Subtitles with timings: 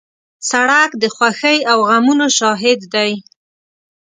[0.49, 3.11] سړک د خوښۍ او غمونو شاهد دی.